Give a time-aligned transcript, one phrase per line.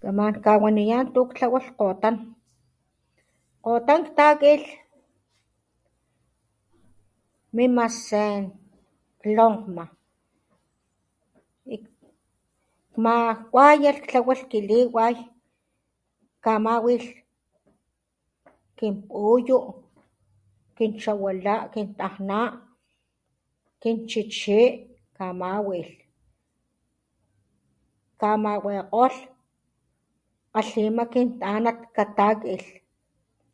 [0.00, 2.16] Kamak kawaniyán tuk tlawalh kgotán
[3.62, 4.68] kgotán ta kilhk
[7.54, 8.22] mi ma se
[9.36, 9.84] lokna
[13.04, 13.14] ma
[13.52, 15.16] kwaye tlawalhkiliway
[16.44, 17.04] kama wix
[18.78, 19.58] kinpuyu
[20.76, 22.38] kin chawilá kintajná
[23.82, 24.60] kinchichí
[25.24, 25.92] amá wilh
[28.20, 29.18] kama wekg kgolh
[30.58, 32.68] akxilh mak kiltanak katalktilh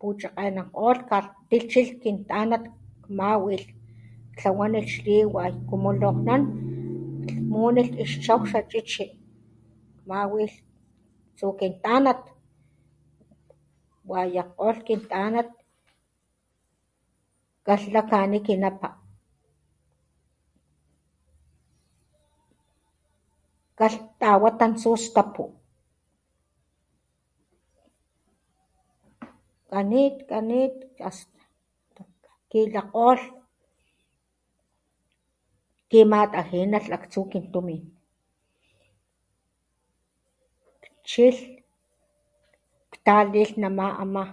[0.00, 2.64] kuchu kga nak kgolh ka kilhchik kintanat
[3.18, 3.66] mawilh
[4.36, 6.42] tlawá nexiwalh como lokgtlan
[7.52, 9.04] mole xchaw xachichi
[10.08, 10.56] mawilh
[11.36, 12.20] tsukintanat
[14.10, 15.48] wayakgolh kintanat
[17.64, 18.88] kgalhakakinikinapa
[23.76, 25.44] kgalhtawakan tsustapu
[29.70, 30.74] kganit kganit[...]
[32.50, 33.22] kilhakgolh
[35.90, 37.82] kimakgalhin nak aktsu kin tumin
[40.86, 41.40] akxilh
[43.04, 44.24] 'talilh nama amá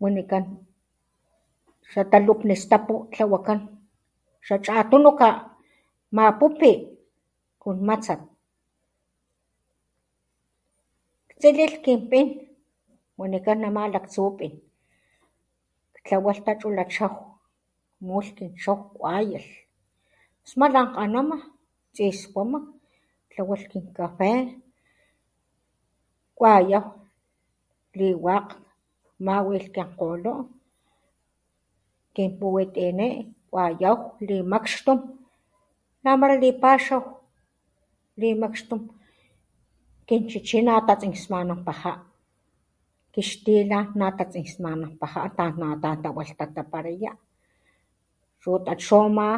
[0.00, 0.44] wanikán
[1.90, 3.64] xataluk lestapu tlawakálh
[4.46, 5.10] chu chatunu
[6.16, 6.72] mapupi
[7.62, 8.20] kutmatsat
[11.38, 12.26] tsililh kilpin
[13.18, 14.48] wanikán namá laktsúpi
[15.94, 17.14] tlawalh tachu nachaw
[18.06, 19.46] muxkin chow kwax
[20.48, 21.38] smalakganama
[21.94, 22.64] chi skumak
[23.30, 24.30] tlawax kincafé
[26.38, 26.86] kwayau
[27.92, 28.46] kinwak
[29.26, 30.32] mawikgiakgoló
[32.14, 33.08] kipuwiltini
[33.54, 33.96] wayaw
[34.56, 34.92] limakxtu
[36.02, 37.02] tambaralipaxaw
[38.20, 38.80] limakxtum
[40.08, 41.92] kinchichí na tatsinswanapajá
[43.12, 47.12] kixtila nakgatsismanapaja takgnatatawalhtataparaya
[48.42, 49.37] chu tatchujma tsiswalh watiyá